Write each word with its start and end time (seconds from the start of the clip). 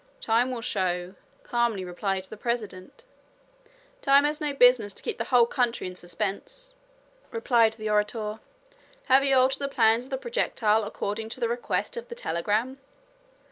"Time 0.19 0.49
will 0.49 0.61
show," 0.63 1.13
calmly 1.43 1.85
replied 1.85 2.23
the 2.25 2.35
president. 2.35 3.05
"Time 4.01 4.23
has 4.23 4.41
no 4.41 4.51
business 4.51 4.93
to 4.95 5.03
keep 5.03 5.21
a 5.21 5.25
whole 5.25 5.45
country 5.45 5.85
in 5.85 5.95
suspense," 5.95 6.73
replied 7.29 7.73
the 7.73 7.87
orator. 7.87 8.39
"Have 9.05 9.23
you 9.23 9.35
altered 9.35 9.59
the 9.59 9.67
plans 9.67 10.05
of 10.05 10.09
the 10.09 10.17
projectile 10.17 10.85
according 10.85 11.29
to 11.29 11.39
the 11.39 11.47
request 11.47 11.97
of 11.97 12.07
the 12.07 12.15
telegram?" 12.15 12.79